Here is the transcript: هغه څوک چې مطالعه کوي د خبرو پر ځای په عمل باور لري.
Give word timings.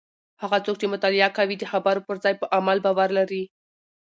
هغه 0.41 0.57
څوک 0.65 0.75
چې 0.81 0.91
مطالعه 0.93 1.29
کوي 1.37 1.55
د 1.57 1.63
خبرو 1.71 2.05
پر 2.07 2.15
ځای 2.23 2.33
په 2.41 2.45
عمل 2.57 2.77
باور 2.85 3.09
لري. 3.19 3.43